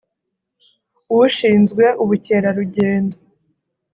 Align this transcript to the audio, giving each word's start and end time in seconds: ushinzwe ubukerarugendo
ushinzwe 1.17 1.85
ubukerarugendo 2.03 3.17